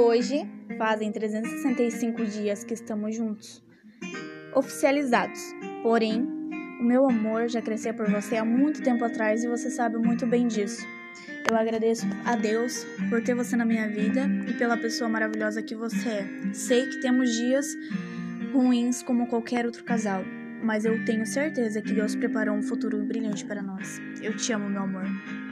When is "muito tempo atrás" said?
8.44-9.42